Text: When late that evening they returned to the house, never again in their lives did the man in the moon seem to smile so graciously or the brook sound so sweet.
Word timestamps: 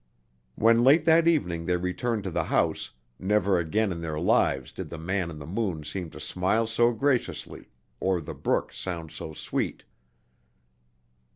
When 0.55 0.83
late 0.83 1.05
that 1.05 1.27
evening 1.27 1.67
they 1.67 1.77
returned 1.77 2.23
to 2.23 2.31
the 2.31 2.45
house, 2.45 2.89
never 3.19 3.59
again 3.59 3.91
in 3.91 4.01
their 4.01 4.19
lives 4.19 4.71
did 4.71 4.89
the 4.89 4.97
man 4.97 5.29
in 5.29 5.37
the 5.37 5.45
moon 5.45 5.83
seem 5.83 6.09
to 6.09 6.19
smile 6.19 6.65
so 6.65 6.91
graciously 6.91 7.69
or 7.99 8.19
the 8.19 8.33
brook 8.33 8.73
sound 8.73 9.11
so 9.11 9.31
sweet. 9.33 9.83